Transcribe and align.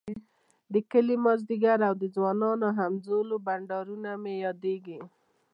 د 0.73 0.75
کلي 0.91 1.15
ماذيګر 1.25 1.79
او 1.87 1.93
د 2.01 2.03
ځوانانو 2.15 2.67
همزولو 2.79 3.35
بنډارونه 3.45 4.11
مي 4.23 4.35
ياديږی 4.45 4.99